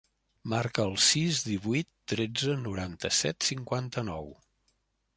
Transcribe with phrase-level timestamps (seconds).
[0.53, 4.31] Marca el sis, divuit, tretze, noranta-set, cinquanta-nou.